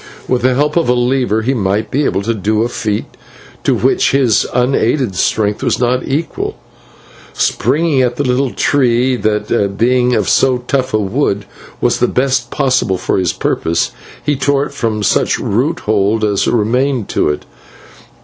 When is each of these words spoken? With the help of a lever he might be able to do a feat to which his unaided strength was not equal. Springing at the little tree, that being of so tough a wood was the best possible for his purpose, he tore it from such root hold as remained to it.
With 0.27 0.41
the 0.41 0.55
help 0.55 0.77
of 0.77 0.89
a 0.89 0.95
lever 0.95 1.43
he 1.43 1.53
might 1.53 1.91
be 1.91 2.05
able 2.05 2.23
to 2.23 2.33
do 2.33 2.63
a 2.63 2.67
feat 2.69 3.05
to 3.63 3.75
which 3.75 4.13
his 4.13 4.47
unaided 4.51 5.13
strength 5.15 5.61
was 5.61 5.77
not 5.79 6.07
equal. 6.07 6.55
Springing 7.33 8.01
at 8.01 8.15
the 8.15 8.23
little 8.23 8.49
tree, 8.49 9.15
that 9.15 9.75
being 9.77 10.15
of 10.15 10.27
so 10.27 10.57
tough 10.67 10.95
a 10.95 10.97
wood 10.97 11.45
was 11.79 11.99
the 11.99 12.07
best 12.07 12.49
possible 12.49 12.97
for 12.97 13.19
his 13.19 13.31
purpose, 13.31 13.91
he 14.25 14.35
tore 14.35 14.65
it 14.65 14.73
from 14.73 15.03
such 15.03 15.37
root 15.37 15.81
hold 15.81 16.23
as 16.25 16.47
remained 16.47 17.07
to 17.09 17.29
it. 17.29 17.45